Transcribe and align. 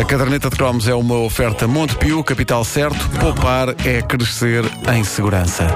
A 0.00 0.04
caderneta 0.04 0.48
de 0.48 0.56
cromos 0.56 0.88
é 0.88 0.94
uma 0.94 1.18
oferta 1.18 1.68
Montepio, 1.68 2.24
capital 2.24 2.64
certo. 2.64 3.06
Poupar 3.20 3.68
é 3.84 4.00
crescer 4.00 4.64
em 4.94 5.04
segurança. 5.04 5.66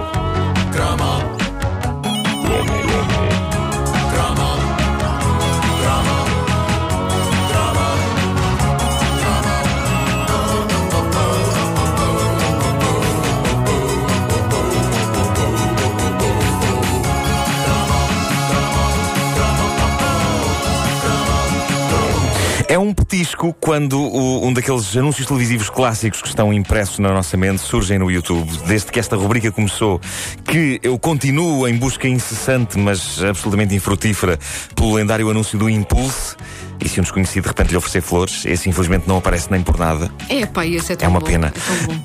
É 22.69 22.79
um 22.79 22.93
petisco 22.95 23.55
quando 23.61 24.01
o- 24.01 24.47
um 24.47 24.53
daqueles 24.53 24.97
anúncios 24.97 25.27
televisivos 25.27 25.69
clássicos 25.69 26.23
que 26.23 26.29
estão 26.29 26.53
impressos 26.53 26.99
na 26.99 27.11
nossa 27.13 27.37
mente 27.37 27.61
surgem 27.61 27.99
no 27.99 28.11
YouTube. 28.11 28.51
Desde 28.67 28.91
que 28.91 28.99
esta 28.99 29.17
rubrica 29.17 29.53
começou, 29.53 30.01
que 30.45 30.81
eu 30.83 30.99
continuo 30.99 31.69
em 31.69 31.77
busca 31.77 32.09
incessante, 32.09 32.79
mas 32.79 33.23
absolutamente 33.23 33.75
infrutífera, 33.75 34.39
pelo 34.75 34.95
lendário 34.95 35.29
anúncio 35.31 35.59
do 35.59 35.69
Impulse. 35.69 36.37
E 36.85 36.89
se 36.89 37.01
um 37.01 37.03
desconhecido 37.03 37.45
de 37.45 37.49
repente 37.49 37.71
lhe 37.71 37.77
oferecer 37.77 38.03
flores, 38.03 38.45
esse 38.45 38.69
infelizmente 38.69 39.09
não 39.09 39.17
aparece 39.17 39.51
nem 39.51 39.63
por 39.63 39.79
nada. 39.79 40.11
É, 40.29 40.45
pá, 40.45 40.67
esse 40.67 40.93
é 40.93 40.97
tão 40.97 41.07
É 41.07 41.09
uma 41.09 41.19
bom, 41.19 41.27
pena. 41.27 41.53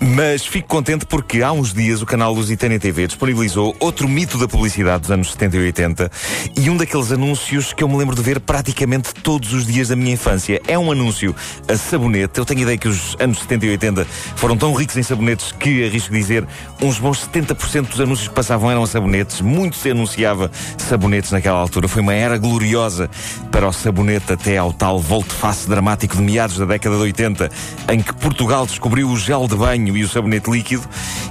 é. 0.02 0.06
Mas 0.16 0.46
fico 0.46 0.68
contente 0.70 1.06
porque 1.06 1.42
há 1.42 1.52
uns 1.52 1.74
dias 1.74 2.02
o 2.02 2.06
canal 2.06 2.34
Lusitânia 2.34 2.80
TV 2.80 3.06
disponibilizou 3.08 3.76
outro 3.80 4.08
mito 4.08 4.38
da 4.38 4.48
publicidade 4.48 5.02
dos 5.02 5.12
anos 5.12 5.32
70 5.32 5.58
e 5.58 5.60
80 5.60 6.12
e 6.58 6.70
um 6.70 6.78
daqueles 6.78 7.12
anúncios 7.12 7.74
que 7.74 7.84
eu 7.84 7.90
me 7.90 7.98
lembro 7.98 8.16
de 8.16 8.22
ver 8.22 8.40
praticamente 8.40 9.14
todos 9.14 9.54
os 9.54 9.66
dias 9.68 9.90
da 9.90 9.96
minha 9.96 10.14
infância. 10.14 10.62
É 10.68 10.80
um 10.80 10.92
anúncio 10.92 11.36
a 11.68 11.76
sabonete. 11.76 12.40
Eu 12.40 12.46
tenho 12.46 12.62
ideia 12.62 12.78
que 12.78 12.88
os 12.88 13.16
anos 13.20 13.40
70 13.40 13.66
e 13.66 13.70
80 13.72 14.06
foram 14.36 14.56
tão 14.56 14.74
ricos 14.74 14.96
em 14.96 15.04
sabonetes 15.04 15.52
que, 15.52 15.86
arrisco 15.86 16.14
dizer, 16.14 16.48
uns 16.82 16.98
bons 17.00 17.28
70% 17.28 17.88
dos 17.88 18.00
anúncios 18.00 18.28
que 18.30 18.34
passavam 18.34 18.72
eram 18.72 18.84
a 18.84 18.88
sabonetes. 18.88 19.42
Muito 19.42 19.76
se 19.76 19.90
anunciava 19.92 20.50
sabonetes 20.78 21.32
naquela 21.32 21.60
altura. 21.60 21.88
Foi 21.88 22.02
uma 22.02 22.14
era 22.14 22.38
gloriosa 22.38 23.10
para 23.52 23.68
o 23.68 23.74
sabonete 23.74 24.32
até 24.32 24.58
ao 24.58 24.69
tal 24.74 25.00
volte-face 25.00 25.68
dramático 25.70 26.16
de 26.16 26.22
meados 26.22 26.58
da 26.58 26.66
década 26.66 26.96
de 26.96 27.02
80, 27.04 27.50
em 27.92 28.02
que 28.02 28.14
Portugal 28.16 28.66
descobriu 28.66 29.10
o 29.10 29.18
gel 29.18 29.48
de 29.48 29.56
banho 29.56 29.96
e 29.98 30.04
o 30.04 30.08
sabonete 30.10 30.50
líquido, 30.50 30.84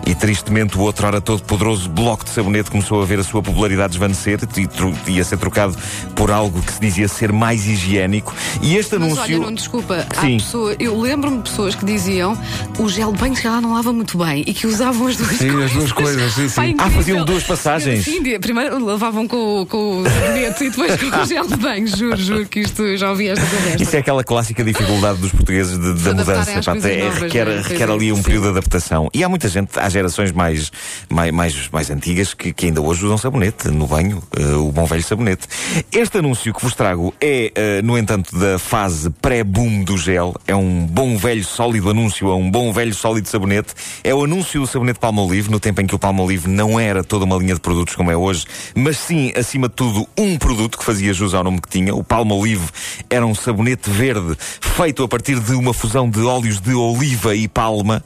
e 0.07 0.15
tristemente 0.15 0.77
o 0.79 0.81
outro 0.81 1.07
hora 1.07 1.21
todo 1.21 1.43
poderoso 1.43 1.89
bloco 1.89 2.25
de 2.25 2.31
sabonete 2.31 2.71
começou 2.71 3.03
a 3.03 3.05
ver 3.05 3.19
a 3.21 3.25
sua 3.25 3.43
popularidade 3.43 3.91
desvanecer 3.91 4.39
e, 4.57 4.67
tro- 4.67 4.95
e 5.07 5.21
a 5.21 5.25
ser 5.25 5.39
trocado 5.39 5.77
por 6.15 6.31
algo 6.31 6.61
que 6.63 6.73
se 6.73 6.81
dizia 6.81 7.09
ser 7.09 7.33
mais 7.33 7.67
higiênico. 7.67 8.35
E 8.63 8.77
este 8.77 8.97
Mas 8.97 9.13
anúncio. 9.13 9.23
olha, 9.23 9.39
não 9.39 9.53
desculpa, 9.55 10.07
há 10.17 10.21
Sim. 10.21 10.37
pessoa, 10.39 10.75
eu 10.79 10.99
lembro-me 11.01 11.39
de 11.39 11.51
pessoas 11.51 11.75
que 11.75 11.85
diziam 11.85 12.39
o 12.79 12.89
gel 12.89 13.13
de 13.13 13.19
banho 13.19 13.37
se 13.37 13.43
calhar 13.43 13.61
não 13.61 13.75
lava 13.75 13.93
muito 13.93 14.19
bem 14.19 14.43
e 14.47 14.53
que 14.55 14.67
usavam 14.67 15.07
as 15.07 15.17
duas 15.17 15.31
Sim, 15.37 15.51
coisas. 15.51 15.65
as 15.65 15.73
duas 15.73 15.93
coisas, 15.93 16.33
sim, 16.33 16.49
sim. 16.49 16.75
Ah, 16.79 16.91
faziam 16.91 17.25
duas 17.25 17.43
passagens. 17.45 18.05
Sim, 18.05 18.23
primeiro 18.39 18.85
lavavam 18.85 19.27
com, 19.29 19.63
o- 19.63 19.67
com 19.67 20.01
o 20.03 20.05
sabonete 20.09 20.65
e 20.65 20.71
depois 20.71 21.01
com 21.01 21.17
o 21.21 21.25
gel 21.27 21.47
de 21.47 21.57
banho. 21.57 21.87
Juro, 21.87 22.17
juro 22.17 22.47
que 22.47 22.61
isto 22.61 22.83
eu 22.83 22.97
já 22.97 23.11
ouvi 23.11 23.28
esta 23.33 23.47
conversa. 23.47 23.83
Isso 23.83 23.97
é 23.97 23.99
aquela 23.99 24.25
clássica 24.25 24.63
dificuldade 24.65 25.19
dos 25.21 25.31
portugueses 25.31 25.79
de- 25.79 25.95
da 26.03 26.15
mudança. 26.15 26.53
coisas 26.53 26.85
é- 26.85 27.05
novas, 27.05 27.19
requer, 27.21 27.45
não 27.47 27.53
é? 27.53 27.61
requer 27.63 27.91
ali 27.91 28.13
um 28.13 28.23
período 28.23 28.45
de 28.45 28.49
adaptação. 28.51 29.09
E 29.15 29.23
há 29.25 29.29
muita 29.29 29.49
gente, 29.49 29.79
há 29.79 29.89
gerações 29.89 30.33
mais, 30.33 30.71
mais, 31.09 31.31
mais, 31.33 31.69
mais 31.71 31.91
antigas 31.91 32.35
que, 32.35 32.53
que 32.53 32.67
ainda 32.67 32.81
hoje 32.81 33.05
usam 33.05 33.19
sabonete 33.19 33.69
no 33.69 33.87
banho, 33.87 34.23
eh, 34.37 34.43
o 34.55 34.71
bom 34.73 34.85
velho 34.87 35.03
sabonete. 35.03 35.47
Este 35.93 36.19
anúncio 36.19 36.53
que 36.55 36.63
vos 36.63 36.75
trago 36.75 37.15
é, 37.21 37.53
eh, 37.55 37.83
no 37.83 37.97
entanto, 37.99 38.37
da 38.39 38.59
fase 38.59 39.11
pré-boom 39.11 39.85
do 39.85 39.97
gel. 39.97 40.35
É 40.47 40.55
um 40.55 40.87
bom 40.87 41.17
velho 41.17 41.45
sólido 41.45 41.91
anúncio, 41.91 42.29
é 42.31 42.35
um 42.35 42.51
bom 42.51 42.73
velho 42.73 42.95
sólido 42.95 43.29
sabonete. 43.29 43.75
É 44.05 44.15
o 44.15 44.25
anúncio 44.25 44.61
do 44.61 44.67
sabonete 44.67 44.99
Palmolive, 44.99 45.51
no 45.51 45.61
tempo 45.61 45.81
em 45.81 45.87
que 45.87 45.95
o 45.95 45.99
Palmolive 45.99 46.49
não 46.49 46.79
era 46.79 47.03
toda 47.05 47.25
uma 47.25 47.37
linha 47.37 47.55
de 47.55 47.61
produtos 47.61 47.95
como 47.95 48.11
é 48.11 48.17
hoje, 48.17 48.45
mas 48.75 48.97
sim, 48.99 49.33
acima 49.37 49.69
de 49.69 49.75
tudo, 49.75 50.07
um 50.17 50.37
produto 50.37 50.79
que 50.79 50.85
fazia 50.85 51.13
jus 51.13 51.35
ao 51.35 51.43
nome 51.45 51.61
que 51.61 51.69
tinha. 51.69 51.95
O 51.95 52.03
Palmolive 52.05 52.67
era 53.11 53.18
um 53.27 53.35
sabonete 53.35 53.91
verde 53.91 54.37
feito 54.61 55.03
a 55.03 55.09
partir 55.09 55.39
de 55.41 55.53
uma 55.55 55.73
fusão 55.75 56.09
de 56.09 56.21
óleos 56.21 56.61
de 56.61 56.73
oliva 56.75 57.35
e 57.35 57.49
palma. 57.49 58.03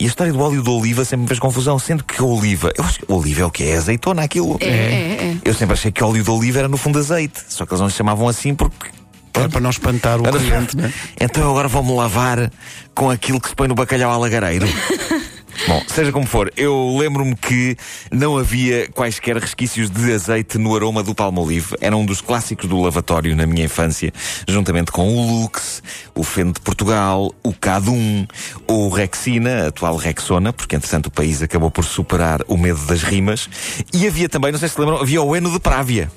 E 0.00 0.04
a 0.04 0.06
história 0.08 0.32
do 0.32 0.38
óleo 0.40 0.62
de 0.62 0.70
oliva 0.70 1.04
sempre 1.04 1.22
me 1.22 1.28
fez 1.28 1.40
confusão, 1.40 1.78
sendo 1.78 2.04
que 2.04 2.20
a 2.20 2.24
oliva, 2.24 2.72
eu 2.76 2.84
acho 2.84 3.00
que 3.00 3.12
oliva 3.12 3.42
é 3.42 3.44
o 3.46 3.50
que 3.50 3.64
é 3.64 3.76
azeitona 3.76 4.22
aquilo. 4.22 4.56
É, 4.60 4.66
é, 4.66 4.70
é. 4.70 5.36
Eu 5.44 5.54
sempre 5.54 5.74
achei 5.74 5.90
que 5.90 6.02
óleo 6.04 6.22
de 6.22 6.30
oliva 6.30 6.60
era 6.60 6.68
no 6.68 6.76
fundo 6.76 6.98
azeite, 6.98 7.40
só 7.48 7.66
que 7.66 7.72
eles 7.72 7.80
não 7.80 7.88
lhe 7.88 7.92
chamavam 7.92 8.28
assim 8.28 8.54
porque 8.54 8.90
É 9.34 9.48
para 9.48 9.60
não 9.60 9.70
espantar 9.70 10.20
o 10.20 10.26
Era- 10.26 10.38
cliente, 10.38 10.76
né? 10.78 10.92
Então 11.20 11.42
eu 11.42 11.50
agora 11.50 11.66
vou-me 11.68 11.92
lavar 11.94 12.50
com 12.94 13.10
aquilo 13.10 13.40
que 13.40 13.48
se 13.48 13.54
põe 13.56 13.66
no 13.68 13.74
bacalhau 13.74 14.10
alagareiro. 14.12 14.66
Bom, 15.68 15.82
seja 15.86 16.10
como 16.10 16.26
for, 16.26 16.50
eu 16.56 16.96
lembro-me 16.98 17.36
que 17.36 17.76
não 18.10 18.38
havia 18.38 18.88
quaisquer 18.88 19.36
resquícios 19.36 19.90
de 19.90 20.14
azeite 20.14 20.56
no 20.56 20.74
aroma 20.74 21.02
do 21.02 21.14
Palmolive. 21.14 21.76
Era 21.78 21.94
um 21.94 22.06
dos 22.06 22.22
clássicos 22.22 22.66
do 22.66 22.80
lavatório 22.80 23.36
na 23.36 23.44
minha 23.44 23.66
infância, 23.66 24.10
juntamente 24.48 24.90
com 24.90 25.14
o 25.14 25.42
Lux, 25.42 25.82
o 26.14 26.24
Feno 26.24 26.54
de 26.54 26.60
Portugal, 26.60 27.34
o 27.42 27.52
Cadum, 27.52 28.26
o 28.66 28.88
Rexina, 28.88 29.64
a 29.64 29.66
atual 29.66 29.96
Rexona, 29.96 30.54
porque 30.54 30.74
entretanto 30.74 31.08
o 31.08 31.10
país 31.10 31.42
acabou 31.42 31.70
por 31.70 31.84
superar 31.84 32.40
o 32.48 32.56
medo 32.56 32.80
das 32.86 33.02
rimas. 33.02 33.50
E 33.92 34.06
havia 34.06 34.26
também, 34.26 34.50
não 34.50 34.58
sei 34.58 34.70
se 34.70 34.78
se 34.78 34.80
lembram, 34.80 35.00
havia 35.00 35.20
o 35.20 35.34
Eno 35.34 35.50
de 35.50 35.58
Právia. 35.58 36.08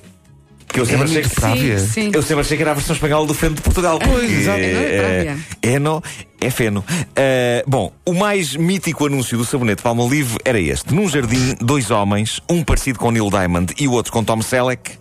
Que 0.71 0.79
eu 0.79 0.85
sempre 0.85 1.03
achei 1.03 1.21
que? 1.21 1.29
Sim, 1.29 1.87
sim. 1.87 2.11
eu 2.13 2.21
sempre 2.21 2.41
achei 2.41 2.55
que 2.57 2.63
era 2.63 2.71
a 2.71 2.75
versão 2.75 2.95
espanhola 2.95 3.27
do 3.27 3.33
Feno 3.33 3.55
de 3.55 3.61
Portugal. 3.61 3.99
Pois, 3.99 4.31
exato. 4.31 4.59
É 4.59 4.97
Právia. 4.97 5.37
Eno 5.61 6.01
é 6.39 6.49
feno. 6.49 6.83
Ah, 7.15 7.63
bom, 7.67 7.91
o 8.05 8.13
mais 8.13 8.55
mítico 8.55 9.05
anúncio 9.05 9.37
do 9.37 9.45
sabonete 9.45 9.81
Palmolive 9.81 10.37
era 10.45 10.59
este. 10.59 10.93
Num 10.93 11.07
jardim, 11.07 11.55
dois 11.59 11.91
homens, 11.91 12.39
um 12.49 12.63
parecido 12.63 12.99
com 12.99 13.11
Neil 13.11 13.29
Diamond 13.29 13.73
e 13.79 13.87
o 13.87 13.91
outro 13.91 14.11
com 14.11 14.23
Tom 14.23 14.41
Selleck, 14.41 14.91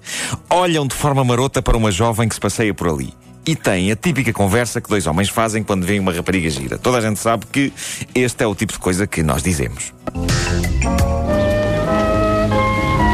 olham 0.48 0.86
de 0.86 0.94
forma 0.94 1.24
marota 1.24 1.62
para 1.62 1.76
uma 1.76 1.90
jovem 1.90 2.28
que 2.28 2.34
se 2.34 2.40
passeia 2.40 2.74
por 2.74 2.88
ali. 2.88 3.14
E 3.46 3.56
têm 3.56 3.90
a 3.90 3.96
típica 3.96 4.32
conversa 4.32 4.80
que 4.80 4.88
dois 4.88 5.06
homens 5.06 5.28
fazem 5.28 5.62
quando 5.62 5.86
veem 5.86 5.98
uma 5.98 6.12
rapariga 6.12 6.50
gira. 6.50 6.78
Toda 6.78 6.98
a 6.98 7.00
gente 7.00 7.18
sabe 7.18 7.46
que 7.50 7.72
este 8.14 8.44
é 8.44 8.46
o 8.46 8.54
tipo 8.54 8.72
de 8.72 8.78
coisa 8.78 9.06
que 9.06 9.22
nós 9.22 9.42
dizemos. 9.42 9.94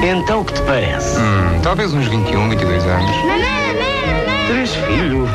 Então, 0.02 0.40
o 0.40 0.44
que 0.44 0.52
te 0.52 0.62
parece? 0.62 1.18
Hum, 1.18 1.60
talvez 1.62 1.92
uns 1.92 2.06
21, 2.06 2.48
22 2.50 2.84
anos. 2.84 3.10
Três 4.48 4.74
filhos. 4.74 5.30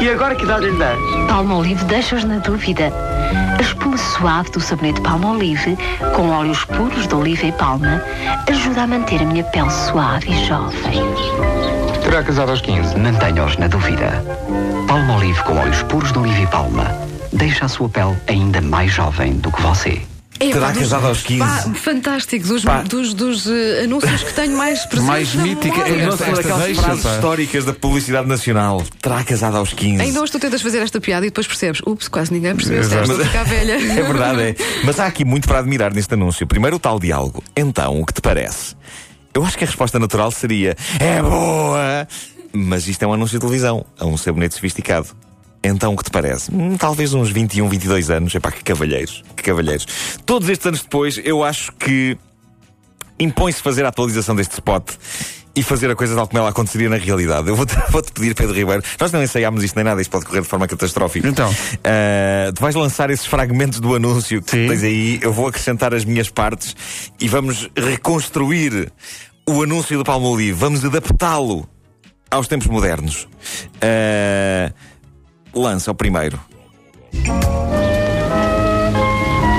E 0.00 0.08
agora 0.08 0.34
que 0.34 0.44
idade 0.44 0.66
lhe 0.66 0.78
dás? 0.78 0.98
Palmolive 1.28 1.84
deixa-os 1.84 2.24
na 2.24 2.38
dúvida. 2.38 2.92
A 3.58 3.62
espuma 3.62 3.96
suave 3.96 4.50
do 4.50 4.60
sabonete 4.60 5.00
Palmolive, 5.00 5.76
com 6.14 6.30
óleos 6.30 6.64
puros 6.64 7.06
de 7.06 7.14
oliva 7.14 7.46
e 7.46 7.52
palma, 7.52 8.02
ajuda 8.48 8.82
a 8.82 8.86
manter 8.86 9.22
a 9.22 9.24
minha 9.24 9.44
pele 9.44 9.70
suave 9.70 10.30
e 10.30 10.46
jovem. 10.46 11.00
Terá 12.02 12.22
casado 12.22 12.50
aos 12.50 12.60
15. 12.60 12.96
Mantenha-os 12.98 13.56
na 13.56 13.68
dúvida. 13.68 14.24
Palmolive 14.88 15.42
com 15.44 15.56
óleos 15.58 15.82
puros 15.84 16.12
de 16.12 16.18
oliva 16.18 16.40
e 16.40 16.46
palma. 16.46 16.84
Deixa 17.32 17.66
a 17.66 17.68
sua 17.68 17.88
pele 17.88 18.16
ainda 18.26 18.60
mais 18.60 18.92
jovem 18.92 19.34
do 19.34 19.50
que 19.52 19.62
você. 19.62 20.02
É, 20.38 20.50
Terá 20.50 20.66
pá, 20.66 20.72
dos- 20.72 20.82
casado 20.82 21.06
aos 21.06 21.22
15. 21.22 21.38
Pá, 21.40 21.74
fantástico, 21.74 22.46
dos, 22.46 22.64
Pá. 22.64 22.82
dos, 22.82 23.14
dos, 23.14 23.46
eh, 23.46 23.84
anúncios 23.84 24.22
que 24.22 24.32
tenho 24.34 24.56
mais 24.56 24.84
presentes 24.84 25.06
Mais 25.08 25.34
mítica 25.34 25.80
é 25.80 26.06
daquelas 26.06 26.20
frases 26.76 27.02
pá. 27.02 27.14
históricas 27.14 27.64
da 27.64 27.72
publicidade 27.72 28.28
nacional. 28.28 28.82
Terá 29.00 29.24
casado 29.24 29.56
aos 29.56 29.72
15. 29.72 30.02
Ainda 30.02 30.20
hoje 30.20 30.32
tu 30.32 30.38
tentas 30.38 30.60
fazer 30.60 30.78
esta 30.78 31.00
piada 31.00 31.24
e 31.26 31.30
depois 31.30 31.46
percebes, 31.46 31.80
ups, 31.86 32.08
quase 32.08 32.32
ninguém 32.32 32.54
percebeu, 32.54 32.82
estás 32.82 33.08
a 33.10 33.24
ficar 33.24 33.44
velha. 33.44 33.76
É 33.96 34.02
verdade, 34.02 34.40
é. 34.42 34.56
Mas 34.84 35.00
há 35.00 35.06
aqui 35.06 35.24
muito 35.24 35.48
para 35.48 35.58
admirar 35.60 35.92
neste 35.94 36.12
anúncio. 36.14 36.46
Primeiro, 36.46 36.76
o 36.76 36.78
tal 36.78 36.98
diálogo. 37.00 37.42
Então, 37.56 38.00
o 38.00 38.04
que 38.04 38.12
te 38.12 38.20
parece? 38.20 38.74
Eu 39.32 39.44
acho 39.44 39.56
que 39.56 39.64
a 39.64 39.66
resposta 39.66 39.98
natural 39.98 40.30
seria: 40.30 40.76
é 41.00 41.22
boa! 41.22 42.06
Mas 42.52 42.88
isto 42.88 43.02
é 43.02 43.06
um 43.06 43.12
anúncio 43.12 43.38
de 43.38 43.40
televisão, 43.40 43.84
a 43.98 44.06
um 44.06 44.16
sabonete 44.16 44.54
sofisticado. 44.54 45.08
Então, 45.66 45.94
o 45.94 45.96
que 45.96 46.04
te 46.04 46.10
parece? 46.10 46.52
Hum, 46.54 46.76
talvez 46.76 47.14
uns 47.14 47.30
21, 47.30 47.68
22 47.68 48.10
anos. 48.10 48.34
Epá, 48.34 48.50
que 48.50 48.62
cavalheiros, 48.62 49.22
que 49.36 49.42
cavalheiros. 49.42 49.86
Todos 50.24 50.48
estes 50.48 50.66
anos 50.66 50.82
depois, 50.82 51.20
eu 51.24 51.44
acho 51.44 51.72
que 51.72 52.16
impõe-se 53.18 53.62
fazer 53.62 53.84
a 53.84 53.88
atualização 53.88 54.34
deste 54.34 54.52
spot 54.52 54.90
e 55.56 55.62
fazer 55.62 55.90
a 55.90 55.96
coisa 55.96 56.14
tal 56.14 56.28
como 56.28 56.38
ela 56.38 56.50
aconteceria 56.50 56.88
na 56.88 56.96
realidade. 56.96 57.48
Eu 57.48 57.56
vou-te 57.56 57.74
vou-te 57.90 58.12
pedir, 58.12 58.34
Pedro 58.34 58.54
Ribeiro, 58.54 58.82
nós 59.00 59.10
não 59.10 59.22
ensaiámos 59.22 59.64
isto 59.64 59.74
nem 59.74 59.84
nada, 59.84 60.00
isto 60.02 60.10
pode 60.10 60.26
correr 60.26 60.42
de 60.42 60.46
forma 60.46 60.68
catastrófica. 60.68 61.26
Então. 61.26 61.52
Ah, 61.82 62.52
tu 62.54 62.60
vais 62.60 62.74
lançar 62.74 63.10
esses 63.10 63.24
fragmentos 63.24 63.80
do 63.80 63.94
anúncio 63.94 64.42
que 64.42 64.50
Sim. 64.50 64.68
tens 64.68 64.82
aí, 64.82 65.18
eu 65.22 65.32
vou 65.32 65.48
acrescentar 65.48 65.94
as 65.94 66.04
minhas 66.04 66.28
partes 66.28 66.76
e 67.18 67.26
vamos 67.26 67.70
reconstruir 67.74 68.92
o 69.48 69.62
anúncio 69.62 69.96
do 69.96 70.04
Palmolive, 70.04 70.52
vamos 70.52 70.84
adaptá-lo 70.84 71.66
aos 72.30 72.46
tempos 72.48 72.66
modernos. 72.66 73.26
Ah, 73.80 74.70
lança 75.56 75.90
o 75.90 75.94
primeiro. 75.94 76.38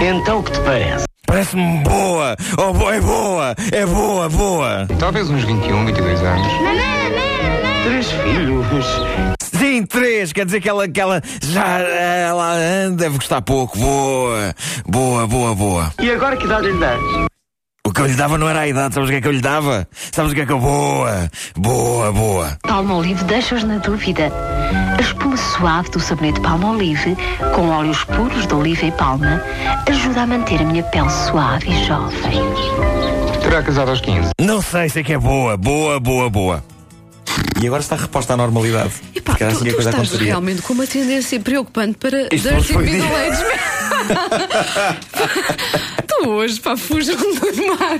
Então, 0.02 0.40
o 0.40 0.44
que 0.44 0.52
te 0.52 0.60
parece? 0.62 1.06
Parece-me 1.26 1.84
boa! 1.84 2.38
Oh, 2.58 2.90
é 2.92 3.02
boa! 3.02 3.56
É 3.72 3.86
boa, 3.86 4.30
boa! 4.30 4.88
Talvez 5.00 5.30
uns 5.30 5.44
21, 5.44 5.86
22 5.86 6.22
anos. 6.22 6.48
Três 7.84 8.12
filhos. 8.12 8.86
Sim, 9.42 9.86
três. 9.86 10.32
Quer 10.32 10.46
dizer 10.46 10.62
que 10.62 10.70
ela, 10.70 10.88
que 10.88 11.02
ela 11.02 11.22
já 11.42 11.80
ela 11.80 12.54
anda, 12.54 13.04
deve 13.04 13.18
gostar 13.18 13.42
pouco. 13.42 13.78
Boa, 13.78 14.56
boa, 14.88 15.28
boa, 15.28 15.56
boa. 15.56 15.94
E 16.00 16.12
agora 16.12 16.38
que 16.38 16.46
idade 16.46 16.68
lhe 16.68 16.80
dás? 16.80 17.28
O 17.98 18.00
que 18.00 18.04
eu 18.04 18.08
lhe 18.12 18.14
dava 18.14 18.38
não 18.38 18.48
era 18.48 18.60
a 18.60 18.68
idade, 18.68 18.94
sabes 18.94 19.10
o 19.10 19.12
que 19.12 19.18
é 19.18 19.22
que 19.22 19.28
eu 19.28 19.32
lhe 19.32 19.42
dava? 19.42 19.88
Sabes 20.12 20.32
o 20.32 20.36
que 20.36 20.42
é 20.42 20.46
que 20.46 20.52
eu. 20.52 20.60
Boa, 20.60 21.28
boa, 21.58 22.12
boa. 22.12 22.56
Palmolive 22.62 23.24
deixa-os 23.24 23.64
na 23.64 23.80
dúvida. 23.80 24.32
A 24.96 25.02
espuma 25.02 25.36
suave 25.36 25.90
do 25.90 26.00
sabonete 26.00 26.40
Palmolive, 26.42 27.18
com 27.56 27.70
óleos 27.70 28.04
puros 28.04 28.46
de 28.46 28.54
oliva 28.54 28.86
e 28.86 28.92
palma, 28.92 29.42
ajuda 29.90 30.22
a 30.22 30.28
manter 30.28 30.62
a 30.62 30.66
minha 30.66 30.84
pele 30.84 31.10
suave 31.10 31.72
e 31.72 31.86
jovem. 31.86 32.40
Terá 33.42 33.64
casado 33.64 33.90
aos 33.90 34.00
15. 34.00 34.30
Não 34.40 34.62
sei, 34.62 34.90
sei 34.90 35.04
que 35.04 35.14
é 35.14 35.18
boa, 35.18 35.58
boa, 35.58 36.00
boa, 36.00 36.30
boa. 36.30 36.64
E 37.60 37.66
agora 37.66 37.82
está 37.82 37.96
reposta 37.96 38.34
à 38.34 38.38
normalidade. 38.38 38.94
E 39.16 39.22
pá, 39.22 39.34
tu, 39.34 39.44
assim 39.44 39.64
que 39.64 39.70
a 39.70 39.72
tu 39.72 39.76
coisa 39.76 39.90
estás 39.90 39.96
aconteceria. 39.96 40.28
realmente 40.28 40.62
com 40.62 40.74
uma 40.74 40.86
tendência 40.86 41.40
preocupante 41.40 41.98
para 41.98 42.28
Isto 42.32 42.50
Dirty 42.50 42.78
Middle. 42.78 43.08
Age 43.08 43.44
Hoje, 46.26 46.60
pá, 46.60 46.76
fujam 46.76 47.16
do 47.16 47.68
mar. 47.68 48.00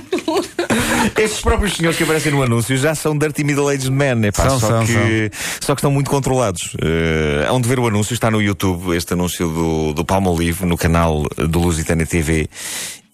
Estes 1.16 1.40
próprios 1.40 1.74
senhores 1.74 1.96
que 1.96 2.02
aparecem 2.04 2.32
no 2.32 2.42
anúncio 2.42 2.76
já 2.76 2.94
são 2.94 3.16
Dirty 3.16 3.44
Middle-Aged 3.44 3.90
Men, 3.90 4.26
epá, 4.26 4.48
São, 4.48 4.60
só, 4.60 4.68
são, 4.68 4.86
que, 4.86 5.30
só 5.60 5.74
que 5.74 5.80
estão 5.80 5.90
muito 5.90 6.10
controlados. 6.10 6.74
Uh, 6.74 7.50
hão 7.50 7.60
de 7.60 7.68
ver 7.68 7.78
o 7.78 7.86
anúncio, 7.86 8.14
está 8.14 8.30
no 8.30 8.42
YouTube, 8.42 8.96
este 8.96 9.12
anúncio 9.12 9.48
do, 9.48 9.92
do 9.92 10.04
Palmolive, 10.04 10.64
no 10.66 10.76
canal 10.76 11.24
do 11.36 11.58
Lusitânia 11.58 12.06
TV, 12.06 12.48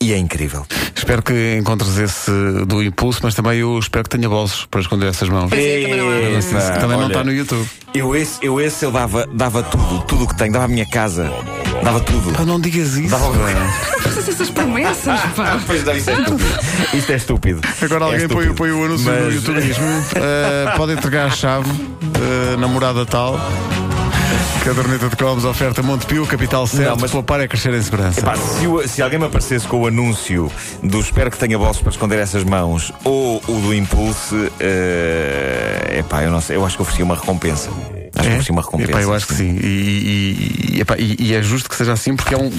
e 0.00 0.12
é 0.12 0.18
incrível. 0.18 0.66
Espero 0.94 1.22
que 1.22 1.56
encontres 1.58 1.96
esse 1.98 2.30
do 2.66 2.82
impulso, 2.82 3.20
mas 3.22 3.34
também 3.34 3.58
eu 3.58 3.78
espero 3.78 4.04
que 4.04 4.10
tenha 4.10 4.28
bolsos 4.28 4.66
para 4.66 4.80
esconder 4.80 5.08
essas 5.08 5.28
mãos. 5.28 5.50
É, 5.52 5.82
também 5.82 5.96
não. 5.96 6.38
Epá, 6.38 6.78
também 6.78 6.98
não 6.98 7.06
está 7.06 7.24
no 7.24 7.32
YouTube. 7.32 7.66
Eu 7.94 8.14
esse, 8.14 8.44
eu 8.44 8.60
esse 8.60 8.84
eu 8.84 8.92
dava, 8.92 9.26
dava 9.32 9.62
tudo, 9.62 10.02
tudo 10.06 10.24
o 10.24 10.28
que 10.28 10.36
tenho, 10.36 10.52
dava 10.52 10.64
a 10.66 10.68
minha 10.68 10.86
casa, 10.86 11.30
dava 11.84 12.00
tudo. 12.00 12.32
Ah, 12.38 12.44
não 12.44 12.58
digas 12.60 12.94
isso. 12.96 13.10
Dava 13.10 13.30
o 13.30 13.34
Faças 14.02 14.28
essas 14.28 14.50
promessas, 14.50 15.20
pá. 15.36 15.60
Pois 15.66 15.84
não, 15.84 15.94
isto 15.96 16.10
é 16.10 16.14
estúpido. 16.14 16.44
Isto 16.94 17.12
é 17.12 17.16
estúpido. 17.16 17.60
Agora 17.82 18.04
É 18.04 18.06
alguém 18.12 18.28
põe, 18.28 18.44
estúpido. 18.44 18.54
põe 18.54 18.70
o 18.72 18.84
anúncio 18.84 19.12
no 19.12 19.24
Mas- 19.24 19.34
YouTube 19.34 19.60
"Uh, 19.70 20.76
pode 20.76 20.92
entregar 20.92 21.26
a 21.26 21.30
chave, 21.30 21.70
uh, 21.70 22.58
namorada 22.58 23.04
tal. 23.06 23.38
Caderneta 24.64 25.10
de 25.10 25.16
cromos, 25.16 25.44
oferta 25.44 25.82
Montepio, 25.82 26.26
capital 26.26 26.66
certo. 26.66 26.88
Não, 26.88 26.96
mas- 26.98 27.10
Poupar 27.10 27.38
é 27.40 27.46
crescer 27.46 27.74
em 27.74 27.82
segurança. 27.82 28.20
Epá, 28.20 28.34
se, 28.34 28.66
o- 28.66 28.88
se 28.88 29.02
alguém 29.02 29.18
me 29.18 29.26
aparecesse 29.26 29.66
com 29.68 29.82
o 29.82 29.86
anúncio 29.86 30.50
do 30.82 31.00
espero 31.00 31.30
que 31.30 31.36
tenha 31.36 31.58
bolsos 31.58 31.82
para 31.82 31.90
esconder 31.90 32.18
essas 32.18 32.44
mãos 32.44 32.90
ou 33.04 33.42
o 33.46 33.60
do 33.60 33.74
Impulse, 33.74 34.50
é 34.58 35.96
epá, 35.98 36.22
eu 36.22 36.30
não 36.30 36.40
sei, 36.40 36.56
eu 36.56 36.64
acho 36.64 36.76
que 36.76 36.82
oferecia 36.82 37.04
uma 37.04 37.14
recompensa. 37.14 37.68
Acho 38.14 38.22
que 38.22 38.28
oferecia 38.28 38.52
uma 38.52 38.62
recompensa. 38.62 38.90
Epá, 38.90 39.02
eu 39.02 39.12
acho 39.14 39.26
que 39.26 39.34
sim. 39.34 39.58
E, 39.62 39.66
e- 39.66 40.76
e- 40.76 40.80
epá, 40.80 40.96
e- 40.98 41.16
e 41.18 41.34
é 41.34 41.42
justo 41.42 41.68
que 41.68 41.76
seja 41.76 41.92
assim 41.92 42.14
porque 42.16 42.34
é 42.34 42.38
um, 42.38 42.50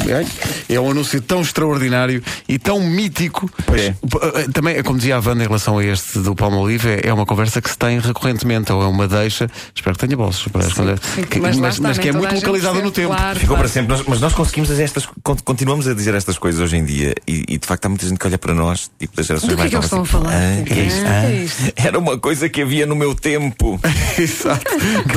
é, 0.69 0.74
é 0.75 0.80
um 0.80 0.92
anúncio 0.92 1.22
tão 1.22 1.42
extraordinário 1.42 2.22
e 2.48 2.57
tão 2.60 2.80
mítico. 2.81 3.50
Pois 3.66 3.81
é. 3.81 3.88
Eh, 3.88 4.48
Também, 4.54 4.81
como 4.84 4.98
dizia 4.98 5.16
a 5.18 5.19
Wanda 5.19 5.44
em 5.44 5.48
relação 5.48 5.78
a 5.78 5.84
este 5.84 6.19
do 6.19 6.36
Palmolive, 6.36 6.88
é, 6.90 7.02
é 7.07 7.13
uma 7.13 7.25
conversa 7.25 7.62
que 7.62 7.69
se 7.69 7.78
tem 7.78 8.00
recorrentemente, 8.00 8.72
ou 8.72 8.81
é 8.81 8.88
uma 8.88 9.07
deixa. 9.07 9.50
Espero 9.74 9.96
que 9.98 10.06
tenha 10.07 10.18
bolsos 10.18 10.48
para 10.48 10.66
esconder. 10.68 11.00
Que- 11.30 11.40
mas 11.40 11.58
mas, 11.58 11.80
mas 11.80 11.98
que 11.98 12.10
é 12.10 12.12
muito 12.12 12.34
localizada 12.36 12.81
no 12.81 12.92
tempo. 12.92 13.10
claro, 13.16 13.40
Ficou 13.40 13.56
claro. 13.56 13.62
para 13.63 13.69
sempre, 13.74 13.96
Nós- 13.96 14.06
mas 14.08 14.22
nós 14.22 14.34
conseguimos 14.34 14.69
fazer 14.69 14.84
estas, 14.84 15.06
con- 15.24 15.38
continuamos 15.44 15.88
a 15.88 15.94
dizer 15.94 16.13
estas 16.16 16.38
coisas 16.38 16.62
hoje 16.62 16.78
em 16.78 16.84
dia 16.86 17.13
e, 17.28 17.44
e, 17.48 17.58
de 17.58 17.66
facto 17.68 17.86
há 17.86 17.90
muita 17.90 18.08
gente 18.08 18.18
que 18.19 18.28
olha 18.28 18.38
para 18.38 18.54
nós, 18.54 18.90
tipo 19.00 19.16
das 19.16 19.25
gerações 19.25 19.50
Do 19.50 19.56
que 19.56 19.62
é 19.62 19.63
mais 19.63 19.69
que 19.72 19.75
eles 19.78 19.92
novas. 19.92 20.08
estão 20.08 20.19
a 20.22 20.24
tipo, 20.24 20.31
falar? 20.31 20.60
"Ah, 20.60 20.63
que 20.63 20.74
é 20.74 20.84
isto? 20.84 21.06
Ah, 21.06 21.22
que 21.22 21.28
é 21.28 21.36
isto?" 21.44 21.74
Era 21.75 22.00
uma 22.00 22.18
coisa 22.18 22.50
que 22.50 22.62
havia 22.62 22.86
no 22.86 22.96
meu 22.96 23.16
tempo. 23.16 23.80
Exato. 24.18 24.63